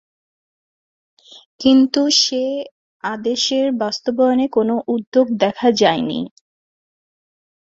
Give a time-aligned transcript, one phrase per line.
[1.59, 2.43] কিন্তু সে
[3.03, 6.19] আদেশের বাস্তবায়নে কোনো উদ্যোগ দেখা যায়নি।